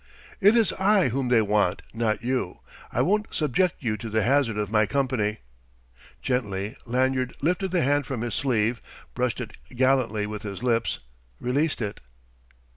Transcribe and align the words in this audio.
"It 0.39 0.55
is 0.55 0.73
I 0.79 1.09
whom 1.09 1.27
they 1.27 1.43
want, 1.43 1.83
not 1.93 2.23
you. 2.23 2.61
I 2.91 3.03
won't 3.03 3.31
subject 3.31 3.75
you 3.83 3.97
to 3.97 4.09
the 4.09 4.23
hazard 4.23 4.57
of 4.57 4.71
my 4.71 4.87
company." 4.87 5.41
Gently 6.23 6.75
Lanyard 6.87 7.35
lifted 7.43 7.69
the 7.69 7.83
hand 7.83 8.07
from 8.07 8.21
his 8.21 8.33
sleeve, 8.33 8.81
brushed 9.13 9.39
it 9.39 9.55
gallantly 9.75 10.25
with 10.25 10.41
his 10.41 10.63
lips, 10.63 11.01
released 11.39 11.83
it. 11.83 12.01